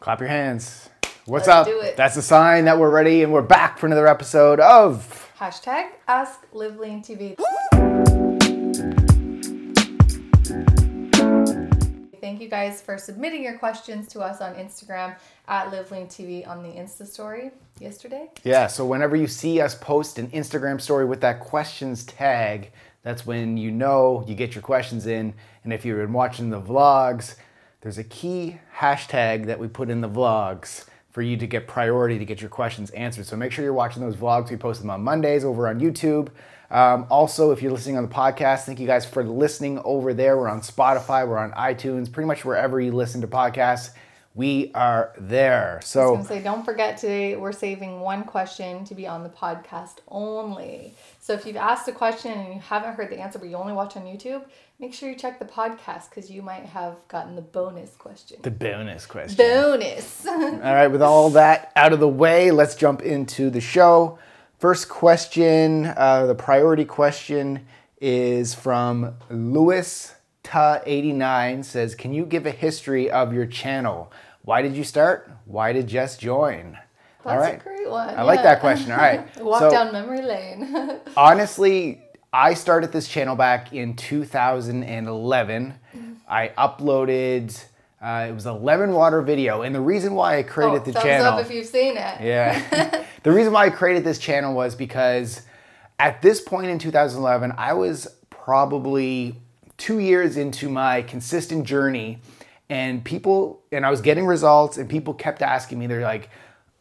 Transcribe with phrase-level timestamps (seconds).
[0.00, 0.88] Clap your hands.
[1.26, 1.94] What's Let's up?
[1.94, 6.46] That's a sign that we're ready and we're back for another episode of Hashtag Ask
[6.54, 7.36] Live Lean TV.
[12.18, 15.16] Thank you guys for submitting your questions to us on Instagram
[15.48, 18.30] at Live Lean TV on the Insta story yesterday.
[18.42, 22.72] Yeah, so whenever you see us post an Instagram story with that questions tag,
[23.02, 25.34] that's when you know you get your questions in.
[25.62, 27.34] And if you've been watching the vlogs,
[27.80, 32.18] there's a key hashtag that we put in the vlogs for you to get priority
[32.18, 33.26] to get your questions answered.
[33.26, 34.50] So make sure you're watching those vlogs.
[34.50, 36.28] We post them on Mondays over on YouTube.
[36.70, 40.36] Um, also, if you're listening on the podcast, thank you guys for listening over there.
[40.36, 43.90] We're on Spotify, we're on iTunes, pretty much wherever you listen to podcasts,
[44.34, 45.72] we are there.
[45.72, 49.28] I was So say, don't forget today we're saving one question to be on the
[49.28, 50.94] podcast only.
[51.18, 53.72] So if you've asked a question and you haven't heard the answer, but you only
[53.72, 54.44] watch on YouTube,
[54.78, 58.38] make sure you check the podcast because you might have gotten the bonus question.
[58.42, 59.36] the bonus question.
[59.36, 60.26] bonus.
[60.26, 64.18] All right, with all that out of the way, let's jump into the show.
[64.58, 67.66] First question, uh, the priority question
[68.00, 74.12] is from Louis Ta89 says, Can you give a history of your channel?
[74.42, 75.30] Why did you start?
[75.44, 76.78] Why did Jess join?
[77.24, 77.60] all That's right.
[77.60, 78.08] a great one.
[78.18, 78.90] I like that question.
[78.92, 79.26] All right.
[79.42, 80.74] Walk So- down memory lane.
[81.16, 82.02] honestly,
[82.32, 85.74] I started this channel back in 2011.
[86.28, 87.62] I uploaded,
[88.00, 89.62] uh, it was a lemon water video.
[89.62, 91.26] And the reason why I created oh, the thumbs channel.
[91.26, 92.20] up if you've seen it.
[92.20, 93.04] Yeah.
[93.24, 95.42] the reason why I created this channel was because
[95.98, 99.36] at this point in 2011, I was probably
[99.80, 102.20] two years into my consistent journey,
[102.68, 106.28] and people, and I was getting results, and people kept asking me, they're like,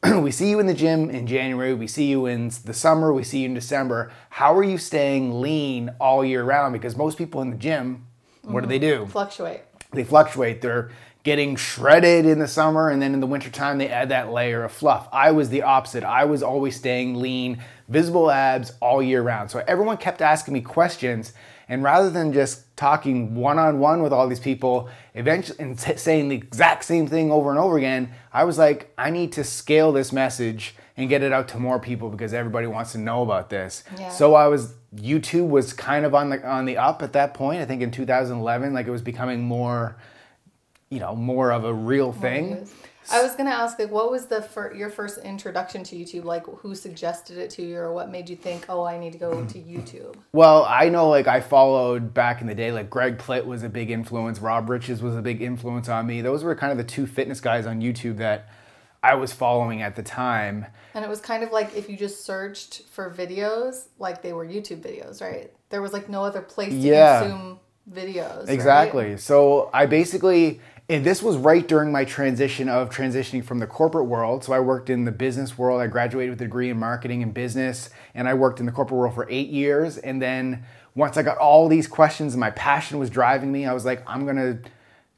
[0.17, 3.23] we see you in the gym in January, we see you in the summer, we
[3.23, 4.11] see you in December.
[4.29, 6.73] How are you staying lean all year round?
[6.73, 8.05] Because most people in the gym,
[8.43, 8.99] what do they mm-hmm.
[8.99, 9.05] do?
[9.05, 9.61] They fluctuate.
[9.93, 10.61] they fluctuate.
[10.61, 10.91] They're
[11.23, 14.71] getting shredded in the summer, and then in the wintertime, they add that layer of
[14.71, 15.07] fluff.
[15.11, 16.03] I was the opposite.
[16.03, 19.51] I was always staying lean, visible abs all year round.
[19.51, 21.33] So everyone kept asking me questions,
[21.69, 25.95] and rather than just talking one on one with all these people, eventually, and t-
[25.95, 29.43] saying the exact same thing over and over again, I was like, I need to
[29.43, 33.21] scale this message and get it out to more people because everybody wants to know
[33.21, 33.83] about this.
[33.97, 34.09] Yeah.
[34.09, 37.61] So I was YouTube was kind of on the on the up at that point.
[37.61, 39.95] I think in 2011, like it was becoming more,
[40.89, 42.67] you know, more of a real thing.
[43.11, 46.23] I was gonna ask, like, what was the fir- your first introduction to YouTube?
[46.23, 49.19] Like, who suggested it to you, or what made you think, oh, I need to
[49.19, 49.47] go hmm.
[49.47, 50.15] to YouTube?
[50.31, 53.69] Well, I know like I followed back in the day, like Greg Plitt was a
[53.69, 56.21] big influence, Rob Riches was a big influence on me.
[56.21, 58.49] Those were kind of the two fitness guys on YouTube that
[59.01, 60.65] I was following at the time.
[60.93, 64.45] And it was kind of like if you just searched for videos, like they were
[64.45, 65.51] YouTube videos, right?
[65.69, 67.21] There was like no other place to Yeah.
[67.21, 67.59] consume
[67.91, 68.39] videos.
[68.39, 68.49] right?
[68.49, 69.17] Exactly.
[69.17, 70.59] So I basically,
[70.89, 74.43] and this was right during my transition of transitioning from the corporate world.
[74.43, 75.81] So I worked in the business world.
[75.81, 78.97] I graduated with a degree in marketing and business, and I worked in the corporate
[78.97, 79.99] world for eight years.
[79.99, 83.73] And then once I got all these questions and my passion was driving me, I
[83.73, 84.59] was like, I'm gonna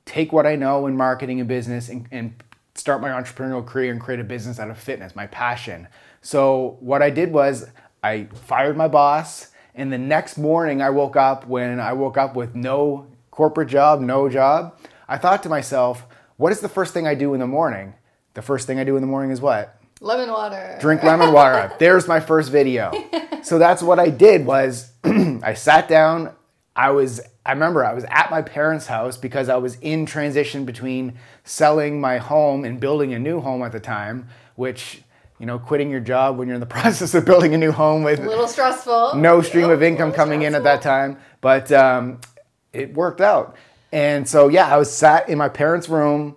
[0.03, 2.33] take what I know in marketing and business and, and
[2.75, 5.87] start my entrepreneurial career and create a business out of fitness, my passion.
[6.21, 7.69] So what I did was
[8.03, 12.35] I fired my boss, and the next morning I woke up when I woke up
[12.35, 14.77] with no corporate job, no job.
[15.11, 16.05] I thought to myself,
[16.37, 17.95] what is the first thing I do in the morning?
[18.33, 19.77] The first thing I do in the morning is what?
[19.99, 20.77] Lemon water.
[20.79, 21.69] drink lemon water.
[21.79, 22.91] There's my first video.
[23.43, 26.33] So that's what I did was I sat down.
[26.77, 30.63] I was I remember I was at my parents' house because I was in transition
[30.63, 35.03] between selling my home and building a new home at the time, which
[35.39, 38.03] you know, quitting your job when you're in the process of building a new home
[38.03, 39.15] with A little stressful.
[39.15, 42.21] no stream of income coming in at that time, but um,
[42.71, 43.57] it worked out.
[43.91, 46.35] And so, yeah, I was sat in my parents' room,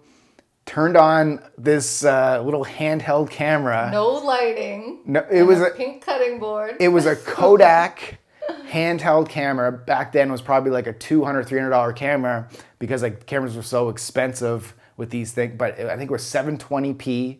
[0.67, 3.91] turned on this uh, little handheld camera.
[3.93, 5.01] No lighting.
[5.05, 6.77] No, it was a a, pink cutting board.
[6.81, 8.19] it was a Kodak
[8.71, 9.71] handheld camera.
[9.71, 12.49] Back then, it was probably like a $200, $300 camera
[12.79, 15.55] because like cameras were so expensive with these things.
[15.57, 17.39] But I think it was 720p,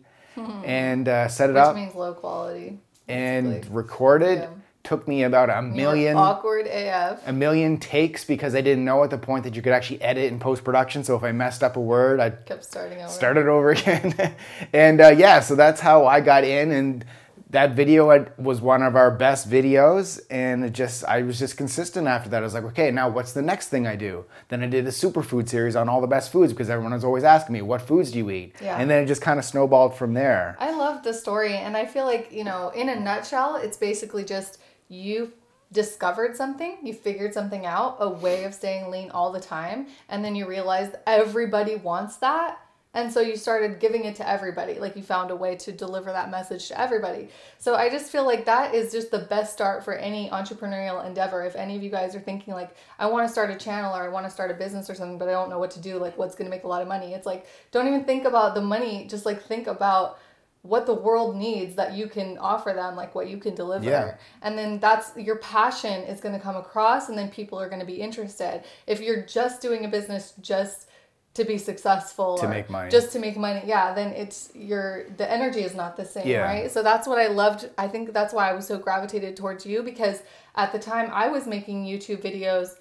[0.65, 2.79] and uh, set it which up means low quality.
[3.07, 3.75] and basically.
[3.75, 4.39] recorded.
[4.39, 4.49] Yeah.
[4.85, 7.27] Took me about a million awkward AF.
[7.27, 10.31] a million takes because I didn't know at the point that you could actually edit
[10.31, 11.03] in post production.
[11.03, 13.07] So if I messed up a word, I'd Kept starting over.
[13.09, 14.35] start it over again.
[14.71, 16.71] and uh, yeah, so that's how I got in.
[16.71, 17.03] And
[17.51, 20.19] that video was one of our best videos.
[20.29, 22.37] And it just, I was just consistent after that.
[22.37, 24.25] I was like, okay, now what's the next thing I do?
[24.49, 27.23] Then I did a superfood series on all the best foods because everyone was always
[27.23, 28.55] asking me, what foods do you eat?
[28.61, 28.77] Yeah.
[28.77, 30.57] And then it just kind of snowballed from there.
[30.59, 34.25] I love the story, and I feel like, you know, in a nutshell, it's basically
[34.25, 35.33] just you
[35.71, 40.23] discovered something, you figured something out, a way of staying lean all the time, and
[40.23, 42.59] then you realized everybody wants that.
[42.95, 44.75] And so you started giving it to everybody.
[44.79, 47.27] Like you found a way to deliver that message to everybody.
[47.57, 51.43] So I just feel like that is just the best start for any entrepreneurial endeavor.
[51.43, 54.01] If any of you guys are thinking like, I want to start a channel or
[54.01, 55.97] I want to start a business or something, but I don't know what to do,
[55.97, 57.13] like what's going to make a lot of money.
[57.13, 59.07] It's like, don't even think about the money.
[59.09, 60.17] Just like think about
[60.65, 63.85] what the world needs that you can offer them, like what you can deliver.
[63.85, 64.15] Yeah.
[64.41, 67.79] And then that's your passion is going to come across and then people are going
[67.81, 68.63] to be interested.
[68.87, 70.89] If you're just doing a business just
[71.35, 72.89] to be successful To make money.
[72.89, 76.39] just to make money yeah then it's your the energy is not the same Yeah.
[76.43, 79.65] right so that's what i loved i think that's why i was so gravitated towards
[79.65, 80.23] you because
[80.55, 82.75] at the time i was making youtube videos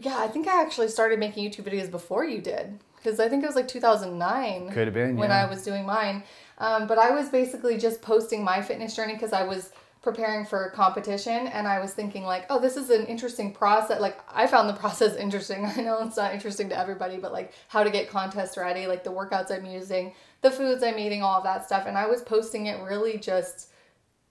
[0.00, 3.44] yeah i think i actually started making youtube videos before you did because i think
[3.44, 5.44] it was like 2009 Could have been, when yeah.
[5.44, 6.22] i was doing mine.
[6.58, 9.70] Um, but i was basically just posting my fitness journey because i was
[10.02, 14.00] preparing for a competition and i was thinking like oh this is an interesting process.
[14.00, 15.64] Like i found the process interesting.
[15.64, 19.04] I know it's not interesting to everybody but like how to get contest ready like
[19.04, 21.84] the workouts i'm using the foods i'm eating all of that stuff.
[21.86, 23.70] And i was posting it really just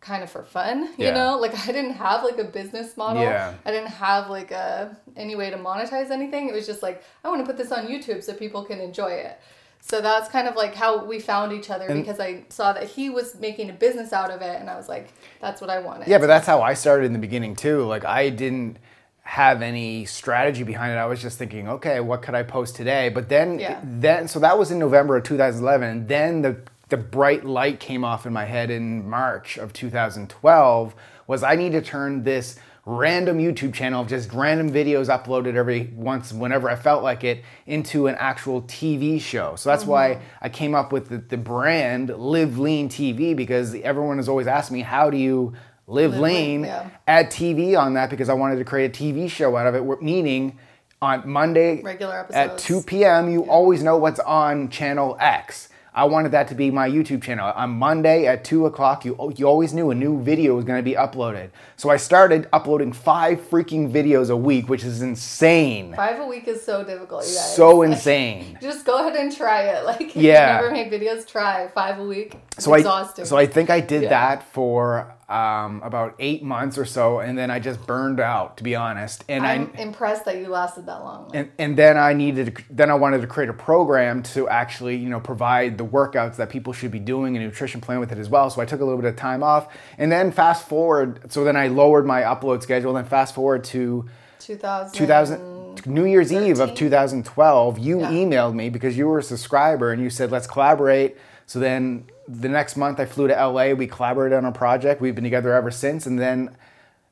[0.03, 1.13] kind of for fun you Yeah.
[1.13, 3.53] know like i didn't have like a business model Yeah.
[3.65, 7.29] i didn't have like a any way to monetize anything it was just like i
[7.29, 9.39] want to put this on youtube so people can enjoy it
[9.79, 13.09] so that's kind of like how we found each other because i saw that he
[13.09, 15.07] was making a business out of it and i was like
[15.41, 17.83] that's what i wanted Yeah, but that's how I started in the beginning too.
[17.83, 18.77] Like I didn't
[19.23, 20.97] have any strategy behind it.
[20.97, 23.07] I was just thinking, okay, what could I post today?
[23.07, 23.79] But then Yeah.
[23.83, 26.57] then so that was in November of 2011 then the
[26.93, 30.93] the bright light came off in my head in March of 2012
[31.25, 35.91] was I need to turn this random YouTube channel of just random videos uploaded every
[35.95, 39.55] once whenever I felt like it into an actual TV show.
[39.55, 40.23] So that's why mm-hmm.
[40.41, 44.69] I came up with the, the brand Live Lean TV because everyone has always asked
[44.69, 45.53] me how do you
[45.87, 46.91] live, Live lean, lean, yeah.
[47.07, 50.03] add TV on that because I wanted to create a TV show out of it,
[50.03, 50.59] meaning
[51.01, 53.31] on Monday Regular at 2 p.m.
[53.31, 55.69] you always know what's on channel X.
[55.95, 57.51] I wanted that to be my YouTube channel.
[57.55, 60.83] On Monday at 2 o'clock, you, you always knew a new video was going to
[60.83, 61.49] be uploaded.
[61.75, 65.93] So I started uploading five freaking videos a week, which is insane.
[65.95, 68.57] five a week is so difficult you guys So insane.
[68.61, 70.55] just go ahead and try it like if Yeah.
[70.57, 73.69] you never made videos try five a week it's so exhausting I so I think
[73.69, 74.09] I did Yeah.
[74.09, 78.63] that for um, about eight months or so, and then I just burned out, to
[78.63, 79.23] be honest.
[79.27, 82.63] And I i'm impressed that you lasted that long and, and then I needed to,
[82.69, 86.49] then I wanted to create a program to actually you know provide the workouts that
[86.49, 88.49] people should be doing and a nutrition plan with it as well.
[88.49, 91.31] So I took a little bit of time off, and then fast forward.
[91.31, 92.93] So then I lowered my upload schedule.
[92.93, 94.07] Then fast forward to
[94.39, 97.79] 2000 2000 New Year's Eve of 2012.
[97.79, 98.07] You Yeah.
[98.11, 101.17] emailed me because you were a subscriber and you said let's collaborate.
[101.45, 103.73] So then the next month I flew to LA.
[103.73, 105.01] We collaborated on a project.
[105.01, 106.05] We've been together ever since.
[106.05, 106.55] And then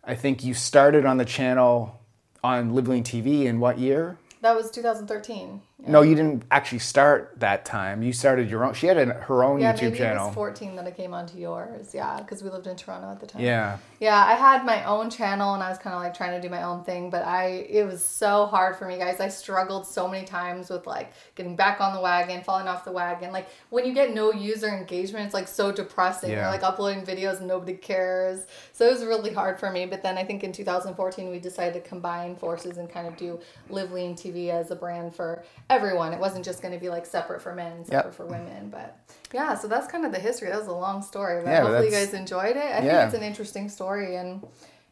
[0.03, 2.01] I think you started on the channel
[2.43, 4.17] on Lean TV in what year?
[4.41, 8.03] that was 2013 No, you um, didn't actually start that time.
[8.03, 8.73] You started your own.
[8.73, 10.27] She had a, her own yeah YouTube maybe it channel.
[10.27, 13.27] was 14 that i came onto yours yeah because we lived in toronto at the
[13.27, 13.77] time yeah.
[14.01, 16.49] Yeah, I had my own channel and I was kind of like trying to do
[16.49, 19.19] my own thing, but I it was so hard for me, guys.
[19.19, 22.91] I struggled so many times with like getting back on the wagon, falling off the
[22.91, 23.31] wagon.
[23.31, 26.31] Like when you get no user engagement, it's like so depressing.
[26.31, 26.41] Yeah.
[26.41, 28.47] You're like uploading videos and nobody cares.
[28.73, 29.85] So it was really hard for me.
[29.85, 33.39] But then I think in 2014 we decided to combine forces and kind of do
[33.69, 36.13] Live Lean TV as a brand for everyone.
[36.13, 38.97] It wasn't just going to be like separate for men, separate for women, but
[39.33, 39.55] yeah.
[39.55, 40.49] So that's kind of the history.
[40.49, 42.71] That was a long story, but Yeah, hopefully you guys enjoyed it.
[42.71, 44.43] I think it's an interesting story and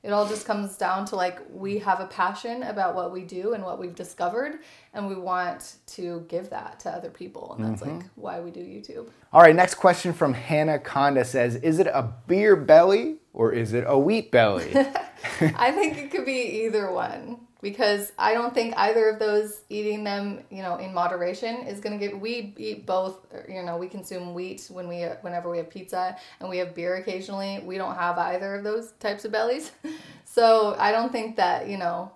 [0.01, 3.53] it all just comes down to like we have a passion about what we do
[3.53, 4.59] and what we've discovered
[4.93, 7.97] and we want to give that to other people and that's Mm-hmm.
[7.97, 9.53] like why we do youtube All right.
[9.53, 13.97] Next question from Hannah Conda says: Is it a beer belly or is it a
[13.99, 14.71] wheat belly?
[15.57, 20.03] i think it could be either one because i don't think either of those eating
[20.03, 23.87] them you know in moderation is going to get we eat both you know we
[23.87, 27.95] consume wheat when we whenever we have pizza and we have beer occasionally we don't
[27.95, 29.71] have either of those types of bellies
[30.25, 32.11] so i don't think that you know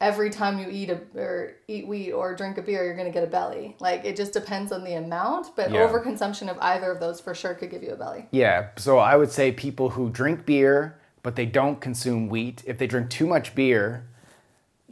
[0.00, 3.22] every time you eat a or eat wheat or drink a beer, you're gonna get
[3.22, 3.76] a belly.
[3.78, 5.86] Like it just depends on the amount, but Yeah.
[5.86, 8.26] overconsumption of either of those for sure could give you a belly.
[8.32, 12.78] Yeah, so I would say people who drink beer but they don't consume wheat, if
[12.78, 14.08] they drink too much beer,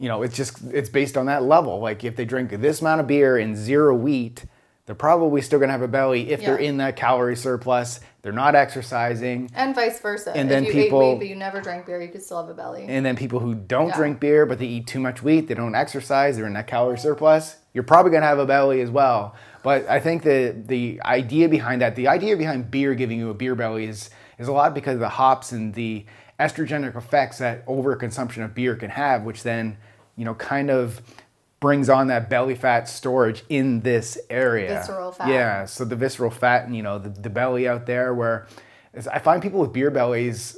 [0.01, 1.79] you know, it's just it's based on that level.
[1.79, 4.45] Like if they drink this amount of beer and zero wheat,
[4.87, 7.99] they're probably still gonna have a belly if they're in that calorie surplus.
[8.23, 9.49] They're not exercising.
[9.53, 10.31] And vice versa.
[10.35, 12.41] And if then you people- ate wheat but you never drank beer, you could still
[12.41, 12.85] have a belly.
[12.87, 13.95] And then people who don't Yeah.
[13.95, 16.97] drink beer but they eat too much wheat, they don't exercise, they're in that calorie
[16.97, 19.35] surplus, you're probably gonna have a belly as well.
[19.61, 23.35] But I think the the idea behind that, the idea behind beer giving you a
[23.35, 26.05] beer belly is is a lot because of the hops and the
[26.39, 29.77] estrogenic effects that overconsumption of beer can have, which then,
[30.15, 31.01] you know, kind of
[31.59, 34.79] brings on that belly fat storage in this area.
[34.79, 35.29] Visceral fat.
[35.29, 38.47] Yeah, so the visceral fat and you know the, the belly out there where
[39.11, 40.57] I find people with beer bellies,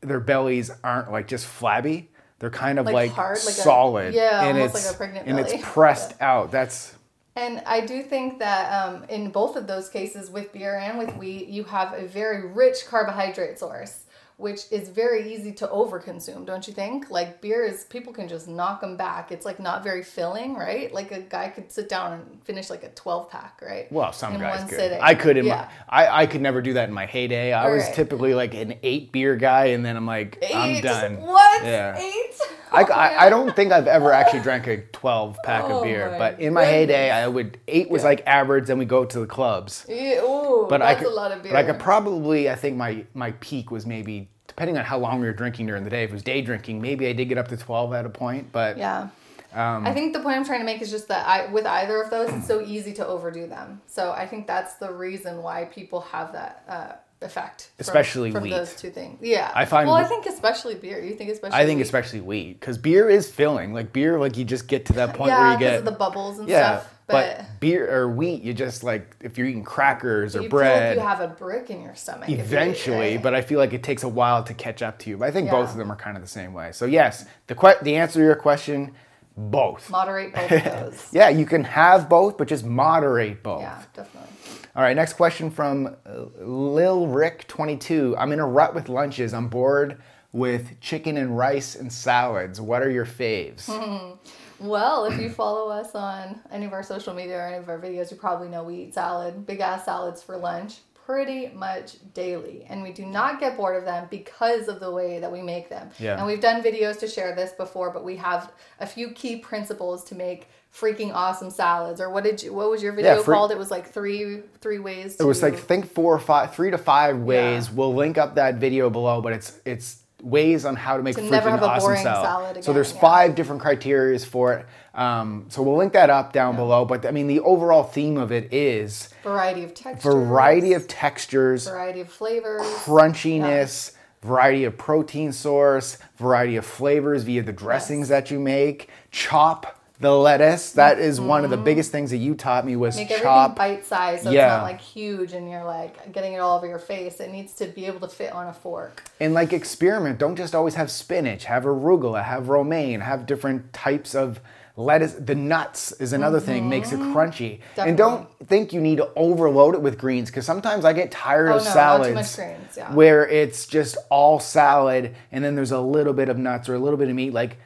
[0.00, 2.10] their bellies aren't like just flabby.
[2.38, 4.14] They're kind of Like like, hard, like a- solid.
[4.14, 5.40] yeah, and almost it's, like a pregnant belly.
[5.42, 6.50] And it's pressed out.
[6.50, 6.94] That's
[7.36, 11.16] And I do think that um, in both of those cases, with beer and with
[11.16, 14.03] wheat, you have a very rich carbohydrate source,
[14.36, 17.08] which is very easy to overconsume, don't you think?
[17.10, 19.30] Like beer is, people can just knock them back.
[19.30, 20.92] It's like not very filling, right?
[20.92, 23.90] Like a guy could sit down and finish like a 12 pack, right?
[23.92, 24.76] Well, some In guys could.
[24.78, 24.98] sitting.
[25.00, 25.68] I could in Yeah.
[25.88, 27.52] my, I, I could never do that in my heyday.
[27.52, 27.94] I was Right.
[27.94, 31.20] typically like an eight beer guy, and then I'm like, I'm done.
[31.20, 31.64] What?
[31.64, 31.96] Yeah.
[31.98, 32.34] Eight?
[32.72, 33.26] I, Oh, I.
[33.26, 36.52] I don't think I've ever actually drank a 12 pack Oh of beer, but in
[36.52, 37.08] my heyday.
[37.08, 38.66] I would eight was like average.
[38.66, 39.86] Then we go to the clubs.
[39.88, 41.52] Yeah, ooh, But that's I could, a lot of beer.
[41.52, 42.50] but I could probably.
[42.50, 44.23] I think my my peak was maybe
[44.54, 46.04] depending on how long we were drinking during the day.
[46.04, 48.52] If it was day drinking, maybe I did get up to 12 at a point.
[48.52, 49.08] But Yeah.
[49.52, 52.02] Um, I think the point I'm trying to make is just that I, with either
[52.02, 53.80] of those, it's so easy to overdo them.
[53.86, 56.92] So I think that's the reason why people have that uh,
[57.24, 57.70] effect.
[57.76, 58.50] from- Especially from wheat.
[58.50, 59.18] those two things.
[59.22, 61.00] Yeah, I find Well, I think especially beer.
[61.00, 61.56] You think especially?
[61.56, 61.84] I think wheat?
[61.84, 63.72] especially wheat because beer is filling.
[63.72, 66.40] Like beer, like you just get to that point where you get of the bubbles
[66.40, 66.80] and yeah.
[66.80, 66.93] stuff.
[67.06, 70.96] But, But, beer or wheat, you just like if you're eating crackers or bread.
[70.96, 72.28] you have a brick in your stomach.
[72.30, 75.18] you Eventually, but I feel like it takes a while to catch up to you.
[75.18, 76.72] But I think both of them are kind of the same way.
[76.72, 78.94] So yes, the que- the answer to your question,
[79.36, 79.90] both.
[79.90, 81.08] moderate both of those.
[81.12, 83.60] Yeah, you can have both, but just moderate both.
[83.60, 84.30] yeah, definitely.
[84.76, 88.16] All right, next question from uh, Lil Rick 22.
[88.18, 89.34] I'm in a rut with lunches.
[89.34, 90.00] I'm bored
[90.32, 92.60] with chicken and rice and salads.
[92.60, 93.68] What are your faves?
[94.60, 97.78] Well, if you follow us on any of our social media or any of our
[97.78, 102.64] videos, you probably know we eat salad, big ass salads for lunch pretty much daily.
[102.68, 105.68] And we do not get bored of them because of the way that we make
[105.68, 105.90] them.
[105.98, 106.16] Yeah.
[106.16, 110.02] And we've done videos to share this before, but we have a few key principles
[110.04, 112.00] to make freaking awesome salads.
[112.00, 113.50] Or what did you what was your video Yeah, free- called?
[113.50, 116.70] It was like three three ways to It was like think four or five, three
[116.70, 117.68] to five ways.
[117.68, 117.74] Yeah.
[117.74, 121.20] We'll link up that video below, but it's it's ways on how to make To
[121.22, 122.24] freaking never have a awesome salad.
[122.24, 123.00] salad so there's yeah.
[123.00, 124.66] five different criterias for it.
[124.94, 126.84] Um, so we'll link that up down below.
[126.84, 130.02] But I mean, the overall theme of it is variety of textures.
[130.02, 132.62] variety of textures, variety of flavors.
[132.62, 138.88] crunchiness, variety of protein source, variety of flavors via the dressings that you make.
[139.10, 140.72] Chop the lettuce.
[140.72, 143.12] That is one of the biggest things that you taught me was Mm-hmm.
[143.12, 143.56] Make chop.
[143.56, 144.44] bite sized so Yeah.
[144.46, 147.18] it's not like huge and you're like getting it all over your face.
[147.20, 149.02] It needs to be able to fit on a fork.
[149.20, 150.18] And like experiment.
[150.18, 151.44] Don't just always have spinach.
[151.46, 152.22] Have arugula.
[152.22, 153.00] Have romaine.
[153.00, 154.38] Have different types of
[154.76, 155.12] lettuce.
[155.14, 156.68] The nuts is another thing.
[156.68, 157.60] Makes it crunchy.
[157.76, 161.48] And don't think you need to overload it with greens because sometimes I get tired
[161.50, 162.92] Oh, of no, salads much greens, yeah.
[162.92, 166.78] where it's just all salad and then there's a little bit of nuts or a
[166.78, 167.32] little bit of meat.
[167.32, 167.56] Like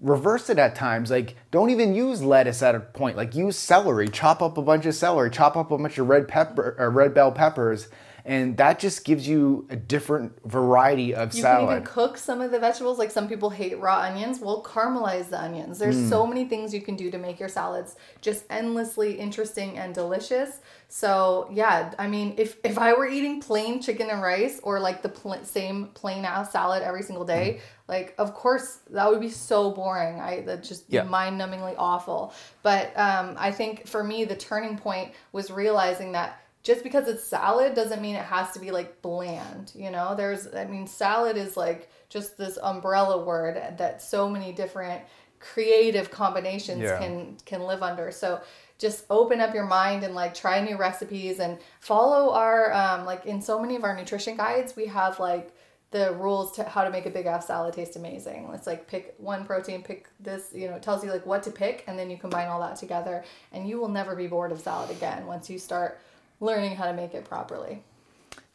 [0.00, 1.10] reverse it at times.
[1.10, 3.16] Like don't even use lettuce at a point.
[3.16, 4.08] Like use celery.
[4.08, 5.30] Chop up a bunch of celery.
[5.30, 7.88] Chop up a bunch of red pepper or red bell peppers.
[8.24, 11.62] And that just gives you a different variety of You salad.
[11.62, 12.98] You can even cook some of the vegetables.
[12.98, 14.40] Like some people hate raw onions.
[14.40, 15.78] We'll caramelize the onions.
[15.78, 16.28] There's so Mm.
[16.30, 20.60] many things you can do to make your salads just endlessly interesting and delicious.
[20.88, 25.02] So yeah, I mean, if if I were eating plain chicken and rice or like
[25.02, 29.30] the pl- same plain ass salad every single day, like of course that would be
[29.30, 30.20] so boring.
[30.20, 31.04] I that just Yeah.
[31.04, 32.32] mind numbingly awful.
[32.62, 37.24] But um, I think for me, the turning point was realizing that just because it's
[37.24, 39.72] salad doesn't mean it has to be like bland.
[39.74, 44.52] You know, there's, I mean, salad is like just this umbrella word that so many
[44.52, 45.00] different
[45.40, 46.98] creative combinations Yeah.
[46.98, 48.12] can can live under.
[48.12, 48.42] So
[48.76, 53.24] just open up your mind and like try new recipes and follow our um, like
[53.24, 55.54] in so many of our nutrition guides we have like
[55.90, 58.50] the rules to how to make a big ass salad taste amazing.
[58.52, 61.50] It's like pick one protein, pick this, you know, it tells you like what to
[61.50, 64.60] pick and then you combine all that together and you will never be bored of
[64.60, 65.98] salad again once you start
[66.40, 67.82] learning how to make it properly.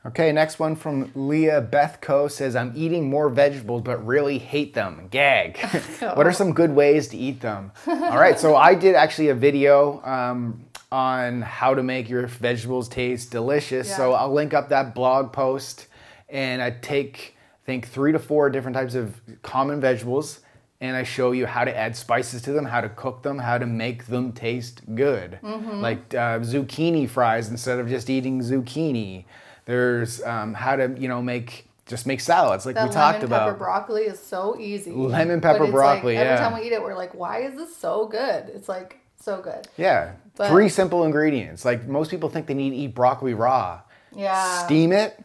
[0.06, 5.08] Okay, next one from Leah Bethco says, I'm eating more vegetables but really hate them.
[5.10, 5.58] Gag.
[6.16, 7.72] what are some good ways to eat them?
[7.88, 12.90] All right, so I did actually a video um, on how to make your vegetables
[12.90, 13.96] taste delicious.
[13.96, 15.88] So I'll link up that blog post
[16.28, 20.42] and I take, I think, three to four different types of common vegetables
[20.84, 23.58] and I show you how to add spices to them, how to cook them, how
[23.58, 25.40] to make them taste good.
[25.42, 29.24] Like uh, zucchini fries instead of just eating zucchini.
[29.66, 33.42] There's um, how to, you know, make just make salads like That we talked about.
[33.42, 34.92] lemon pepper broccoli is so easy.
[34.92, 36.50] Lemon pepper broccoli, Like, every yeah.
[36.50, 38.50] time we eat it, we're like, why is this so good?
[38.54, 39.68] It's like so good.
[39.78, 41.64] yeah, But- three simple ingredients.
[41.64, 43.80] Like most people think they need to eat broccoli raw.
[44.16, 44.66] Yeah.
[44.66, 45.23] Steam it,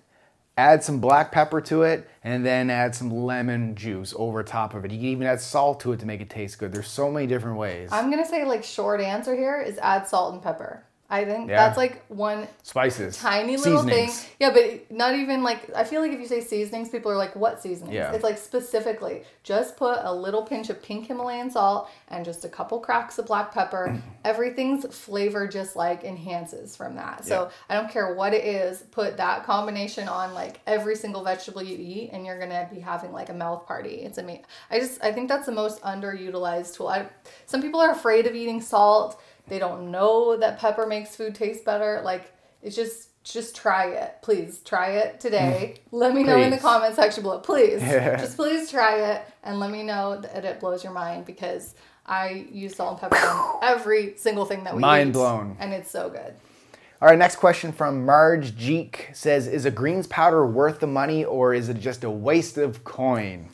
[0.58, 4.84] add some black pepper to it, and then add some lemon juice over top of
[4.84, 4.90] it.
[4.90, 6.72] You can even add salt to it to make it taste good.
[6.72, 7.90] There's so many different ways.
[7.92, 10.82] I'm gonna say like short answer here is add salt and pepper.
[11.10, 11.56] I think Yeah.
[11.56, 14.20] that's like one Spices, tiny little seasonings.
[14.20, 14.30] thing.
[14.40, 17.34] Yeah, but not even like I feel like if you say seasonings, people are like,
[17.34, 18.12] "What seasonings?" Yeah.
[18.12, 22.48] It's like specifically just put a little pinch of pink Himalayan salt and just a
[22.48, 23.96] couple cracks of black pepper.
[24.24, 27.24] Everything's flavor just like enhances from that.
[27.24, 27.50] So Yeah.
[27.70, 31.78] I don't care what it is, put that combination on like every single vegetable you
[31.78, 34.02] eat, and you're gonna be having like a mouth party.
[34.02, 34.44] It's amazing.
[34.70, 36.88] I just I think that's the most underutilized tool.
[36.88, 37.06] I
[37.46, 39.18] some people are afraid of eating salt.
[39.48, 42.00] They don't know that pepper makes food taste better.
[42.04, 44.16] Like it's just just try it.
[44.22, 45.74] Please try it today.
[45.76, 45.80] Mm.
[45.92, 46.62] Let me know in the Please.
[46.62, 47.38] comment section below.
[47.40, 47.80] Please.
[47.80, 51.74] Just please try it and let me know that it blows your mind because
[52.06, 55.12] I use salt and pepper on every single thing that we Mind eat.
[55.12, 55.56] blown.
[55.60, 56.34] And it's so good.
[57.02, 61.24] All right, next question from Marge Jeek says, "Is a greens powder worth the money,
[61.24, 63.50] or is it just a waste of coin?"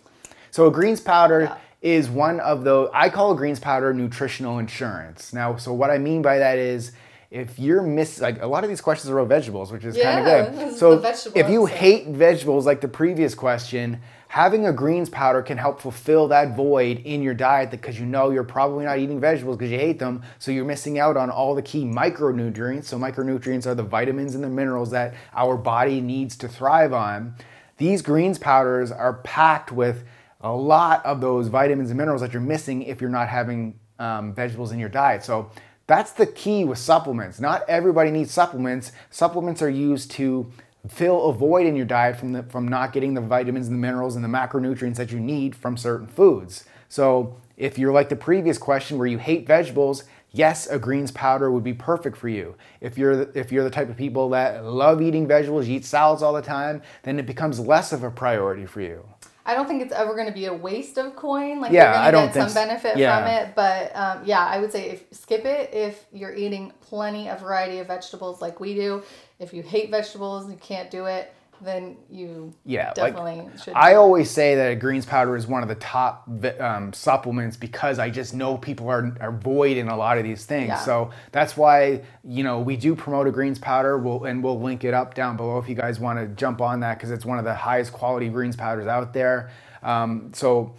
[0.50, 1.56] So a greens powder Yeah.
[1.84, 5.34] Is one of the I call greens powder nutritional insurance.
[5.34, 6.90] Now, so what I mean by that is.
[7.30, 10.20] If you're miss like a lot of these questions are about vegetables, which is kind
[10.20, 10.78] of good.
[10.78, 10.92] So
[11.34, 11.76] if you episode.
[11.76, 16.98] hate vegetables like the previous question, having a greens powder can help fulfill that void
[17.00, 20.22] in your diet because you know you're probably not eating vegetables because you hate them.
[20.38, 22.84] So you're missing out on all the key micronutrients.
[22.84, 27.34] So micronutrients are the vitamins and the minerals that our body needs to thrive on.
[27.78, 30.04] These greens powders are packed with
[30.44, 34.34] a lot of those vitamins and minerals that you're missing if you're not having um,
[34.34, 35.24] vegetables in your diet.
[35.24, 35.50] So
[35.86, 37.40] that's the key with supplements.
[37.40, 38.92] Not everybody needs supplements.
[39.10, 40.52] Supplements are used to
[40.86, 43.80] fill a void in your diet from the, from not getting the vitamins and the
[43.80, 46.64] minerals and the macronutrients that you need from certain foods.
[46.90, 51.50] So if you're like the previous question where you hate vegetables, yes, a greens powder
[51.50, 52.54] would be perfect for you.
[52.82, 56.22] If you're if you're the type of people that love eating vegetables, you eat salads
[56.22, 59.06] all the time, then it becomes less of a priority for you.
[59.46, 61.60] I don't think it's ever going to be a waste of coin.
[61.60, 62.66] Like Yeah, I don't get think some so.
[62.66, 63.18] benefit Yeah.
[63.18, 67.28] from it, but um, yeah, I would say if skip it if you're eating plenty
[67.28, 69.02] of variety of vegetables like we do.
[69.38, 73.74] If you hate vegetables you can't do it, then you Yeah, like, definitely should.
[73.74, 76.28] I always say that a greens powder is one of the top
[76.60, 80.44] um, supplements because I just know people are, are void in a lot of these
[80.44, 80.68] things.
[80.68, 80.78] Yeah.
[80.78, 83.98] So that's why you know we do promote a greens powder.
[83.98, 86.80] We'll and we'll link it up down below if you guys want to jump on
[86.80, 89.50] that because it's one of the highest quality greens powders out there.
[89.82, 90.74] Um, so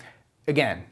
[0.47, 0.85] again,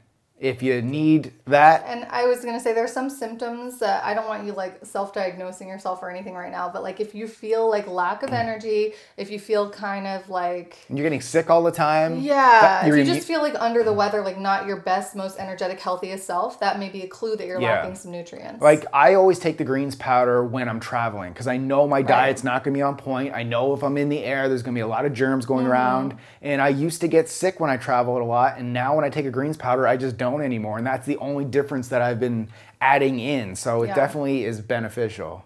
[0.44, 4.28] if you need that, And I was gonna say there's some symptoms that I don't
[4.28, 7.88] want you like self-diagnosing yourself or anything right now, but like if you feel like
[7.88, 8.40] lack of Mm.
[8.40, 12.20] energy, if you feel kind of like you're getting sick all the time.
[12.20, 15.80] yeah, if you just feel like under the weather, like not your best, most energetic,
[15.80, 17.76] healthiest self, that may be a clue that you're Yeah.
[17.78, 18.62] lacking some nutrients.
[18.62, 22.44] Like I always take the greens powder when I'm traveling because I know my diet's
[22.44, 23.34] not going to be on point.
[23.34, 25.46] I know if I'm in the air, there's going to be a lot of germs
[25.46, 25.72] going Mm-hmm.
[25.72, 26.18] around.
[26.42, 29.10] And I used to get sick when I traveled a lot, and now when I
[29.10, 30.78] take a greens powder, I just don't anymore.
[30.78, 32.48] And that's the only difference that I've been
[32.82, 33.56] adding in.
[33.56, 33.96] So it Yeah.
[33.96, 35.44] definitely is beneficial.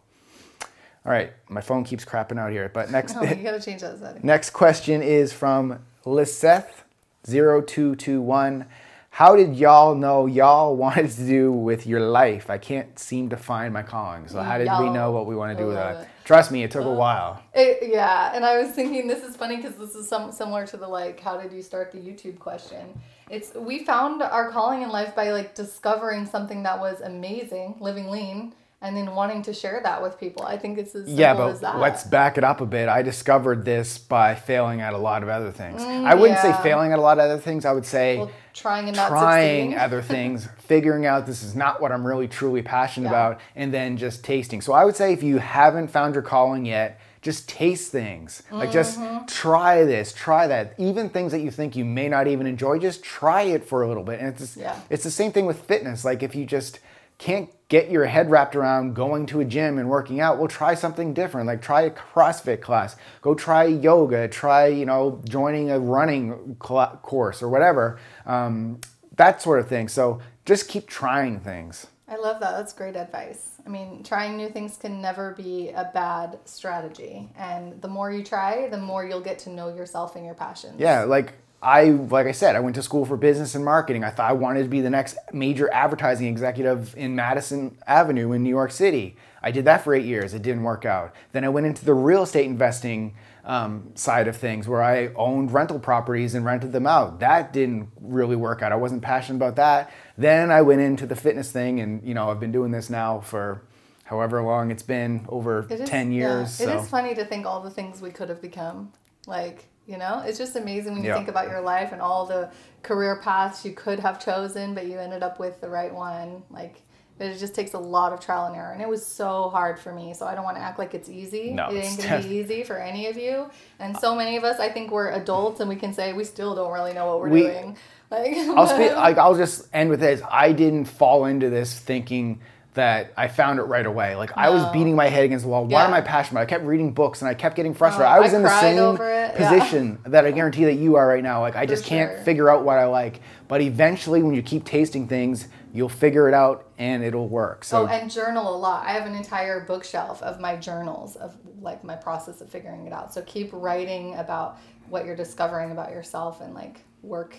[1.06, 3.98] All right, my phone keeps crapping out here, but next oh, you gotta change that
[4.00, 4.22] setting.
[4.24, 8.66] Next question is from Liseth0221.
[9.12, 12.50] How did y'all know y'all wanted to do with your life?
[12.52, 14.28] I can't seem to find my calling.
[14.28, 14.94] So how did we Y'all.
[14.94, 16.02] know what we want to do with that?
[16.02, 16.08] it.
[16.24, 17.42] Trust me, it took a while.
[17.54, 20.78] It, yeah, and I was thinking this is funny because this is some similar to
[20.78, 23.00] the like, how did you start the YouTube question?
[23.30, 28.10] It's we found our calling in life by like discovering something that was amazing, living
[28.10, 30.44] lean, and then wanting to share that with people.
[30.44, 31.80] I think it's as simple Yeah, as but that.
[31.80, 32.88] let's back it up a bit.
[32.88, 35.84] I discovered this by failing at a lot of other things.
[35.84, 37.66] I wouldn't say Mm, failing at a lot of other things.
[37.66, 39.78] I would say well, trying and not trying succeeding.
[39.80, 43.28] other things, figuring out this is not what I'm really truly passionate Yeah.
[43.28, 44.62] about, and then just tasting.
[44.62, 48.42] So I would say if you haven't found your calling yet, just taste things.
[48.50, 49.26] Like just Mm-hmm.
[49.26, 50.74] try this, try that.
[50.78, 53.88] Even things that you think you may not even enjoy, just try it for a
[53.90, 54.22] little bit.
[54.22, 54.80] And it's just, Yeah.
[54.90, 56.06] it's the same thing with fitness.
[56.06, 56.80] Like if you just
[57.18, 60.74] can't get your head wrapped around going to a gym and working out, well try
[60.74, 61.48] something different.
[61.48, 62.96] Like try a CrossFit class.
[63.22, 68.00] Go try yoga, try, you know, joining a running cla course or whatever.
[68.26, 68.80] Um,
[69.18, 69.90] that sort of thing.
[69.90, 71.88] So just keep trying things.
[72.08, 72.52] I love that.
[72.56, 73.50] That's great advice.
[73.68, 77.28] I mean, trying new things can never be a bad strategy.
[77.36, 80.80] And the more you try, the more you'll get to know yourself and your passions.
[80.80, 84.04] Yeah, like I like I said, I went to school for business and marketing.
[84.04, 88.44] I thought I wanted to be the next major advertising executive in Madison Avenue in
[88.44, 89.16] New York City.
[89.42, 90.34] I did that for eight years.
[90.34, 91.14] It didn't work out.
[91.32, 93.16] Then I went into the real estate investing
[93.46, 97.22] um, side of things, where I owned rental properties and rented them out.
[97.22, 98.72] That didn't really work out.
[98.72, 99.92] I wasn't passionate about that.
[100.18, 103.20] Then I went into the fitness thing, and you know I've been doing this now
[103.22, 103.62] for
[104.04, 106.60] however long it's been over It is- ten years.
[106.60, 106.80] It so.
[106.80, 108.92] is funny to think all the things we could have become.
[109.26, 111.16] Like, You know, it's just amazing when you Yeah.
[111.16, 112.50] think about your life and all the
[112.84, 116.44] career paths you could have chosen, but you ended up with the right one.
[116.52, 116.82] Like,
[117.20, 119.94] it just takes a lot of trial and error, and it was so hard for
[119.94, 120.14] me.
[120.14, 121.52] So I don't want to act like it's easy.
[121.54, 123.50] No, it ain't gonna be easy for any of you.
[123.80, 126.54] And so many of us, I think we're adults, and we can say we still
[126.54, 127.78] don't really know what we're We- doing.
[128.12, 130.22] Like, I'll speak, like I'll just end with this.
[130.30, 132.40] I didn't fall into this thinking
[132.78, 134.16] that I found it right away.
[134.16, 134.72] Like I was oh.
[134.72, 135.68] beating my head against the wall.
[135.68, 135.84] Yeah.
[135.84, 136.44] am I passionate about?
[136.44, 138.08] I kept reading books and I kept getting frustrated.
[138.08, 139.50] Oh, I was I in the same it, yeah.
[139.50, 141.42] position that I guarantee that you are right now.
[141.42, 142.24] Like I For just can't sure.
[142.24, 143.22] figure out what I like.
[143.48, 147.64] But eventually, when you keep tasting things, you'll figure it out and it'll work.
[147.64, 148.86] So Oh, and journal a lot.
[148.86, 152.94] I have an entire bookshelf of my journals of like my process of figuring it
[152.94, 153.12] out.
[153.12, 154.60] So keep writing about
[154.90, 157.36] what you're discovering about yourself and like work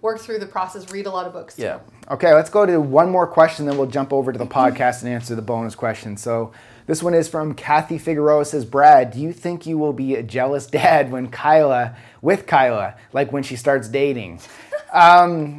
[0.00, 0.90] work through the process.
[0.90, 1.58] Read a lot of books.
[1.58, 1.80] Yeah.
[2.10, 5.12] Okay, let's go to one more question, then we'll jump over to the podcast and
[5.12, 6.16] answer the bonus question.
[6.16, 6.52] So
[6.86, 8.44] this one is from Kathy Figueroa.
[8.44, 12.96] Says, Brad, do you think you will be a jealous dad when Kyla with Kyla,
[13.12, 14.40] like when she starts dating?
[14.92, 15.58] Um,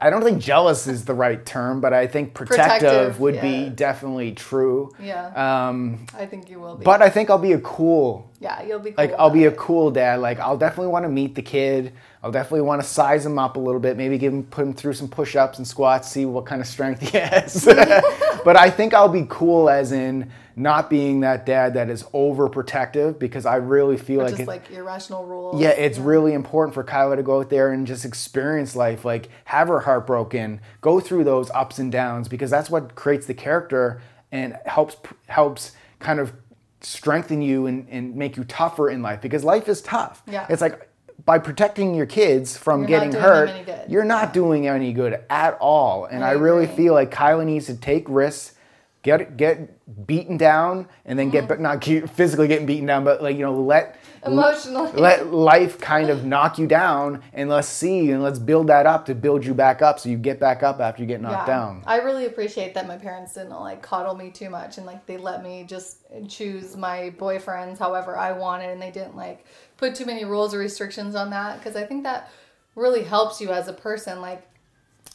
[0.00, 3.42] I don't think jealous is the right term, but I think protective, Protective, would yeah.
[3.42, 4.92] be definitely true.
[5.00, 5.68] Yeah.
[5.68, 6.84] Um, I think you will be.
[6.84, 9.52] but I think I'll be a cool yeah, you'll be cool like I'll be a
[9.52, 10.20] cool dad.
[10.20, 11.92] Like I'll definitely want to meet the kid.
[12.22, 13.96] I'll definitely want to size him up a little bit.
[13.96, 17.00] Maybe give him put him through some push-ups and squats, see what kind of strength
[17.00, 17.64] he has.
[18.44, 23.18] but I think I'll be cool as in not being that dad that is overprotective
[23.18, 25.60] because I really feel like just it- like irrational rules.
[25.60, 29.28] yeah, it's really important for Kyla to go out there and just experience life, like
[29.44, 33.34] have her heart broken, go through those ups and downs because that's what creates the
[33.34, 34.00] character
[34.32, 34.96] and helps
[35.28, 36.32] helps kind of
[36.80, 40.22] strengthen you and, and make you tougher in life because life is tough.
[40.26, 40.46] Yeah.
[40.48, 40.87] It's like
[41.28, 43.90] by protecting your kids from You're getting hurt, them any good.
[43.90, 46.06] you're not doing any good at all.
[46.06, 48.54] And I, I really feel like Kyla needs to take risks,
[49.02, 51.46] get get beaten down, and then Mm-hmm.
[51.46, 54.90] get not physically getting beaten down, but like you know let Emotionally.
[54.92, 59.04] let life kind of knock you down and let's see and let's build that up
[59.06, 61.82] to build you back up so you get back up after you get knocked down.
[61.86, 65.18] I really appreciate that my parents didn't like coddle me too much and like they
[65.18, 69.44] let me just choose my boyfriends however I wanted and they didn't like
[69.78, 72.30] put too many rules or restrictions on that because I think that
[72.74, 74.42] really helps you as a person like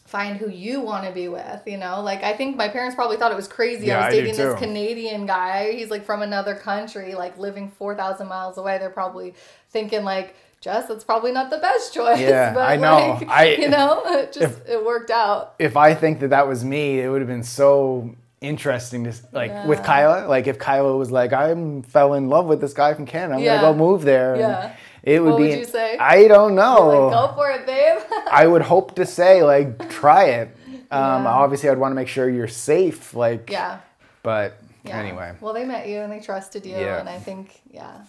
[0.06, 2.02] find who you want to be with, you know?
[2.02, 4.36] Like I think my parents probably thought it was crazy Yeah, I I was dating
[4.36, 4.60] this.
[4.60, 5.72] Canadian guy.
[5.74, 8.78] He's like from another country, like living 4,000 miles away.
[8.80, 9.34] They're probably
[9.70, 12.20] thinking like Jess, that's probably not the best choice.
[12.20, 13.18] Yeah, but I know.
[13.20, 15.56] Like, I- you know, it just it worked out.
[15.60, 19.66] If I think that that was me, it would have been so interesting to like
[19.66, 20.28] with Kyla.
[20.28, 21.56] Like if Kyla was like, I
[21.88, 23.62] fell in love with this guy from Canada, I'm Yeah.
[23.62, 24.34] gonna go move there.
[24.34, 24.72] and Yeah.
[25.02, 25.50] It would What be.
[25.50, 25.98] would you say?
[25.98, 26.88] I don't know.
[26.88, 28.00] Like, go for it, babe.
[28.32, 30.50] I would hope to say like try it.
[30.92, 31.30] Um, Yeah.
[31.32, 33.16] Obviously, I'd want to make sure you're safe.
[33.16, 33.80] Like, yeah.
[34.22, 35.00] But Yeah.
[35.00, 37.00] anyway, Well, they met you and they trusted you, Yeah.
[37.00, 38.02] and I think, yeah,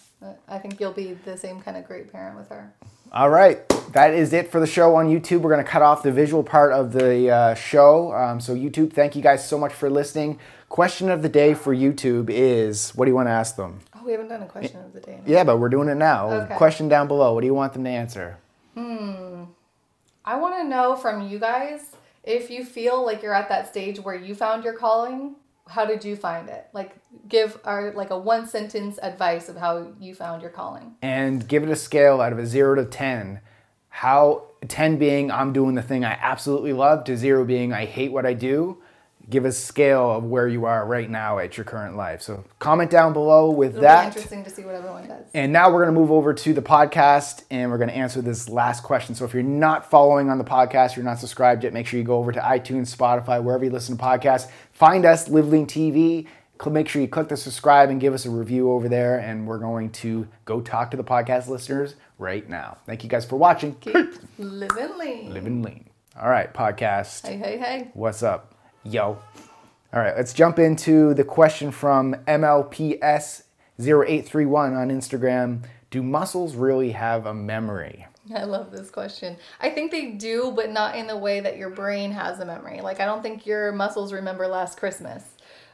[0.49, 2.73] I think you'll be the same kind of great parent with her.
[3.13, 5.41] All right, that is it for the show on YouTube.
[5.43, 8.13] We're going to cut off the visual part of the uh, show.
[8.13, 10.41] Um, so, YouTube, thank you guys so much for listening.
[10.69, 13.79] Question of the day for YouTube is what do you want to ask them?
[13.95, 15.21] Oh, we haven't done a question of the day.
[15.25, 16.29] Yeah, but we're doing it now.
[16.29, 16.57] Okay.
[16.57, 17.35] Question down below.
[17.35, 18.39] What do you want them to answer?
[18.75, 19.45] Hmm.
[20.25, 21.93] I want to know from you guys
[22.25, 25.37] if you feel like you're at that stage where you found your calling.
[25.67, 26.69] How did you find it?
[26.73, 26.97] Like,
[27.29, 30.95] give our like a one sentence advice of how you found your calling.
[31.03, 33.41] And give it a scale out of a zero to 10.
[33.89, 38.13] How 10 being I'm doing the thing I absolutely love, to zero being I hate
[38.13, 38.83] what I do.
[39.31, 42.21] Give a scale of where you are right now at your current life.
[42.21, 44.03] So, comment down below with It'll that.
[44.03, 45.25] be interesting to see what everyone does.
[45.33, 48.21] And now we're going to move over to the podcast and we're going to answer
[48.21, 49.15] this last question.
[49.15, 52.05] So if you're not following on the podcast, you're not subscribed yet, make sure you
[52.05, 54.51] go over to iTunes, Spotify, wherever you listen to podcasts.
[54.73, 56.27] Find us, LiveLean TV.
[56.71, 59.19] Make sure you click the subscribe and give us a review over there.
[59.19, 62.79] And we're going to go talk to the podcast listeners right now.
[62.87, 63.75] Thank you guys for watching.
[63.77, 63.95] Keep
[64.39, 65.35] living lean.
[65.35, 65.89] Living lean.
[66.19, 67.27] All right, podcast.
[67.27, 67.91] Hey, hey, hey.
[67.95, 68.54] What's up?
[68.85, 69.19] Yo.
[69.93, 75.65] All right, let's jump into the question from MLPS0831 on Instagram.
[75.91, 78.07] Do muscles really have a memory?
[78.35, 79.37] I love this question.
[79.61, 82.81] I think they do, but not in the way that your brain has a memory.
[82.81, 85.23] Like, I don't think your muscles remember last Christmas,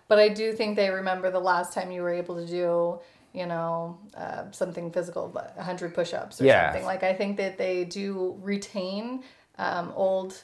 [0.08, 2.98] but I do think they remember the last time you were able to do,
[3.32, 6.72] you know, uh, something physical, but 100 push ups or Yeah.
[6.72, 6.84] something.
[6.84, 9.22] Like, I think that they do retain
[9.58, 10.42] um, old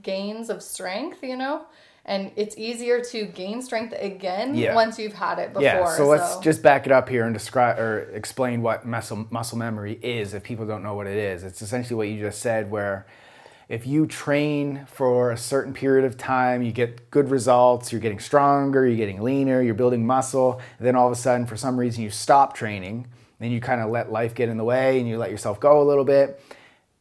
[0.00, 1.62] gains of strength, you know?
[2.04, 4.74] And it's easier to gain strength again Yeah.
[4.74, 5.62] once you've had it before.
[5.62, 9.56] Yeah, so let's just back it up here and describe or explain what muscle muscle
[9.56, 11.44] memory is if people don't know what it is.
[11.44, 13.06] It's essentially what you just said where
[13.68, 18.18] if you train for a certain period of time, you get good results, you're getting
[18.18, 22.02] stronger, you're getting leaner, you're building muscle, then all of a sudden for some reason
[22.02, 23.06] you stop training
[23.42, 25.82] then you kind of let life get in the way and you let yourself go
[25.82, 26.40] a little bit.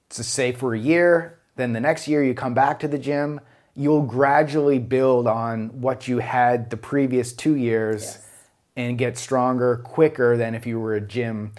[0.09, 3.39] To say for a year, then the next year you come back to the gym,
[3.75, 8.27] you'll gradually build on what you had the previous two years Yes.
[8.75, 11.53] and get stronger quicker than if you were a gym.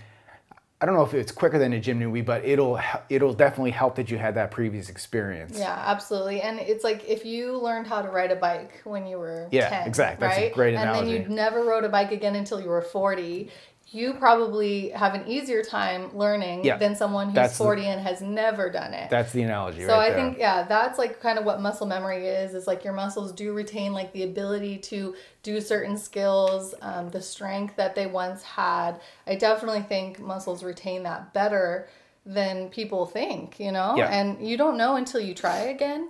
[0.80, 3.94] I don't know if it's quicker than a gym newbie, but it'll it'll definitely help
[3.94, 5.56] that you had that previous experience.
[5.56, 6.42] Yeah, absolutely.
[6.42, 9.68] And it's like if you learned how to ride a bike when you were Yeah,
[9.68, 10.26] 10, exactly.
[10.26, 10.52] That's a right?
[10.52, 11.12] great And then analogy.
[11.22, 13.48] you never rode a bike again until you were 40.
[13.94, 18.00] You probably have an easier time learning Yeah, than someone who's that's the- 40 and
[18.00, 19.11] has never done it.
[19.11, 20.18] That's the analogy so right I there.
[20.18, 22.55] think yeah, that's like kind of what muscle memory is.
[22.55, 27.20] Is like your muscles do retain like the ability to do certain skills, um, the
[27.20, 29.00] strength that they once had.
[29.26, 31.88] I definitely think muscles retain that better
[32.24, 33.61] than people think.
[33.61, 34.09] You know, Yeah.
[34.09, 36.09] and you don't know until you try again.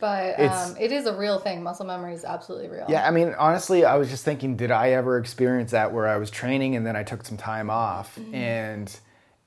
[0.00, 1.62] But um, it is a real thing.
[1.62, 2.86] Muscle memory is absolutely real.
[2.88, 6.16] Yeah, I mean, honestly, I was just thinking, did I ever experience that where I
[6.16, 8.16] was training and then I took some time off?
[8.16, 8.34] Mm-hmm.
[8.34, 9.00] And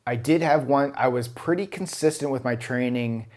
[0.05, 3.27] I did have one, I was pretty consistent with my training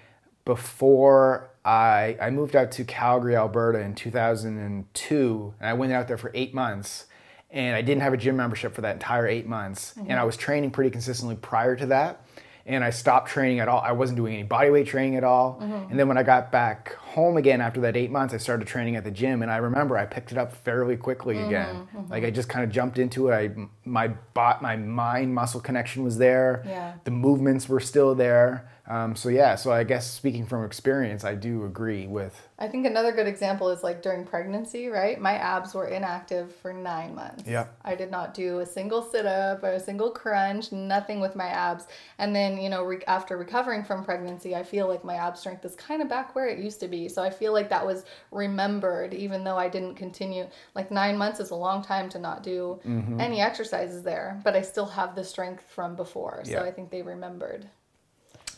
[0.44, 5.54] before I, I moved out to Calgary, Alberta in 2002.
[5.60, 7.06] And I went out there for eight months.
[7.50, 9.94] And I didn't have a gym membership for that entire eight months.
[10.08, 12.26] And I was training pretty consistently prior to that.
[12.66, 13.80] And I stopped training at all.
[13.80, 15.60] I wasn't doing any bodyweight training at all.
[15.60, 15.90] Mm-hmm.
[15.90, 18.96] And then when I got back home again after that eight months, I started training
[18.96, 19.42] at the gym.
[19.42, 21.74] And I remember I picked it up fairly quickly mm-hmm, again.
[21.74, 22.10] Mm-hmm.
[22.10, 23.34] Like I just kind of jumped into it.
[23.34, 23.50] I,
[23.84, 26.62] my bot, my mind muscle connection was there.
[26.66, 26.94] Yeah.
[27.04, 28.70] The movements were still there.
[28.86, 29.54] Um, so yeah.
[29.54, 32.38] So I guess speaking from experience, I do agree with.
[32.58, 35.18] I think another good example is like during pregnancy, right?
[35.20, 37.44] My abs were inactive for nine months.
[37.46, 37.66] Yeah.
[37.84, 41.46] I did not do a single sit up or a single crunch, nothing with my
[41.48, 41.86] abs.
[42.18, 45.64] And then, you know, re- after recovering from pregnancy, I feel like my ab strength
[45.64, 47.08] is kind of back where it used to be.
[47.08, 50.46] So I feel like that was remembered, even though I didn't continue.
[50.74, 53.20] Like nine months is a long time to not do Mm-hmm.
[53.20, 56.40] any exercises there, but I still have the strength from before.
[56.44, 56.62] So Yeah.
[56.62, 57.66] I think they remembered.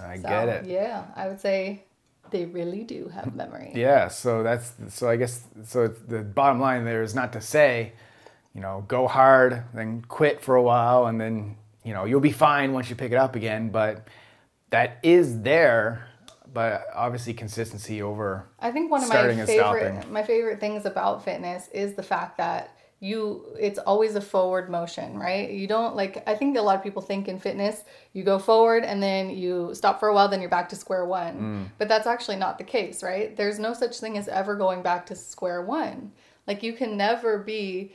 [0.00, 0.66] I So, get it.
[0.66, 1.84] Yeah, I would say
[2.30, 3.72] they really do have memory.
[3.74, 7.40] Yeah, so that's so I guess so it's- the bottom line there is not to
[7.40, 7.92] say,
[8.54, 12.32] you know, go hard, then quit for a while and then, you know, you'll be
[12.32, 14.08] fine once you pick it up again, but
[14.70, 16.08] that is there,
[16.52, 21.68] but obviously consistency over I think one of my favorite my favorite things about fitness
[21.68, 22.75] is the fact that
[23.06, 25.50] you it's always a forward motion, right?
[25.50, 28.84] You don't like I think a lot of people think in fitness you go forward
[28.84, 31.34] and then you stop for a while then you're back to square one.
[31.34, 31.70] Mm.
[31.78, 33.36] But that's actually not the case, right?
[33.36, 36.12] There's no such thing as ever going back to square one.
[36.46, 37.92] Like you can never be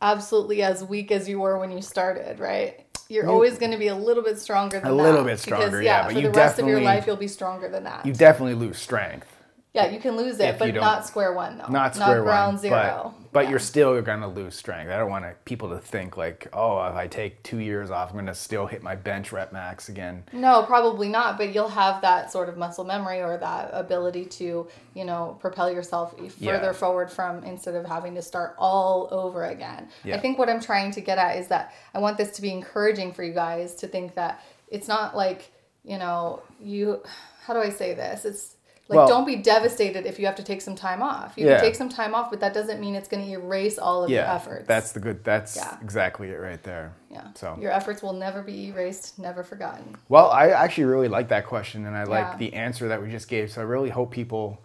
[0.00, 2.80] absolutely as weak as you were when you started, right?
[3.08, 4.92] You're always going to be a little bit stronger than that.
[4.92, 5.02] A that.
[5.02, 6.02] little bit stronger, because, yeah, yeah.
[6.04, 8.06] but for you the rest of your life, you'll be stronger than that.
[8.06, 9.33] you definitely lose strength.
[9.74, 11.66] Yeah, you can lose it, but don't- square one though.
[11.66, 13.12] Not square ground one, zero.
[13.12, 13.50] but but Yeah.
[13.50, 14.88] you're still gonna lose strength.
[14.92, 18.16] I don't want people to think like, oh, if I take two years off, I'm
[18.16, 20.22] gonna still hit my bench rep max again.
[20.32, 24.68] No, probably not, but you'll have that sort of muscle memory or that ability to,
[24.94, 26.72] you know, propel yourself further Yeah.
[26.72, 29.88] forward from instead of having to start all over again.
[30.04, 30.14] Yeah.
[30.14, 32.52] I think what I'm trying to get at is that I want this to be
[32.52, 35.50] encouraging for you guys to think that it's not like,
[35.82, 37.02] you know, you
[37.44, 38.24] how do I say this?
[38.24, 38.54] It's
[38.88, 41.34] like Well- don't be devastated if you have to take some time off.
[41.36, 41.54] You Yeah.
[41.56, 44.10] can take some time off, but that doesn't mean it's going to erase all of
[44.10, 44.66] your Yeah, efforts.
[44.68, 45.24] that's the good.
[45.24, 45.76] That's Yeah.
[45.80, 46.92] exactly it right there.
[47.10, 47.22] Yeah.
[47.34, 49.96] So your efforts will never be erased, never forgotten.
[50.08, 53.28] Well, I actually really like that question, and I like the answer that we just
[53.28, 53.50] gave.
[53.50, 54.58] So I really hope people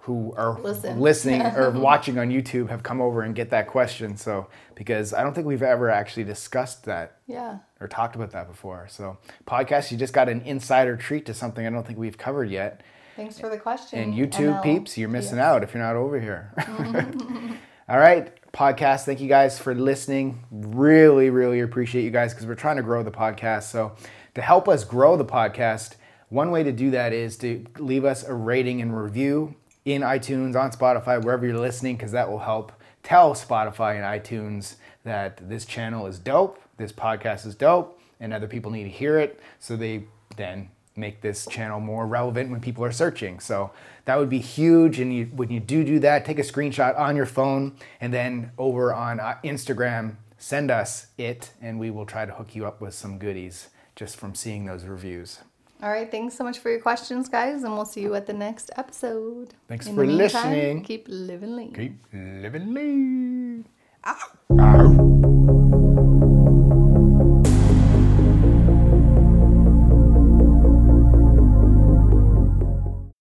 [0.00, 1.00] who are Listen.
[1.00, 4.18] listening or watching on YouTube have come over and get that question.
[4.18, 7.56] So because I don't think we've ever actually discussed that Yeah.
[7.80, 8.86] or talked about that before.
[8.88, 12.50] So podcast, you just got an insider treat to something I don't think we've covered
[12.50, 12.82] yet.
[13.16, 13.98] Thanks for the question.
[13.98, 14.62] And YouTube NL.
[14.62, 15.44] peeps, you're missing Yes.
[15.46, 16.52] out if you're not over here.
[17.88, 19.04] All right, podcast.
[19.04, 20.42] Thank you guys for listening.
[20.50, 23.64] Really, really appreciate you guys because we're trying to grow the podcast.
[23.64, 23.94] So,
[24.34, 25.96] to help us grow the podcast,
[26.28, 30.56] one way to do that is to leave us a rating and review in iTunes,
[30.56, 32.72] on Spotify, wherever you're listening, because that will help
[33.02, 38.48] tell Spotify and iTunes that this channel is dope, this podcast is dope, and other
[38.48, 39.38] people need to hear it.
[39.60, 40.04] So they
[40.36, 43.40] then make this channel more relevant when people are searching.
[43.40, 43.72] So
[44.04, 45.00] that would be huge.
[45.00, 48.52] And you, when you do do that, take a screenshot on your phone and then
[48.58, 52.80] over on uh, Instagram, send us it, and we will try to hook you up
[52.80, 55.40] with some goodies just from seeing those reviews.
[55.82, 56.10] All right.
[56.10, 59.54] Thanks so much for your questions, guys, and we'll see you at the next episode.
[59.68, 60.18] Thanks In for meantime,
[60.52, 60.82] listening.
[60.82, 61.72] Keep living lean.
[61.72, 63.66] Keep living lean.
[64.06, 64.16] Ow.
[64.60, 65.70] Ow.